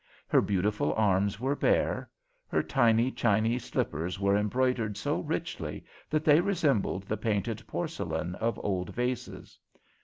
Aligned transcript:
Her 0.27 0.41
beautiful 0.41 0.93
arms 0.95 1.39
were 1.39 1.55
bare. 1.55 2.09
Her 2.47 2.63
tiny 2.63 3.11
Chinese 3.11 3.65
slippers 3.65 4.19
were 4.19 4.35
embroidered 4.35 4.97
so 4.97 5.19
richly 5.19 5.85
that 6.09 6.25
they 6.25 6.41
resembled 6.41 7.03
the 7.03 7.17
painted 7.17 7.61
porcelain 7.67 8.33
of 8.33 8.59
old 8.63 8.95
vases. 8.95 9.59